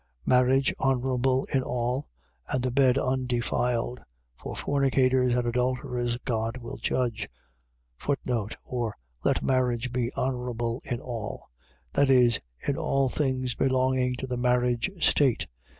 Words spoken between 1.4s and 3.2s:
in all, and the bed